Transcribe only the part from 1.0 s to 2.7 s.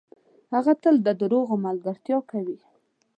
ده دروغو ملګرتیا کوي.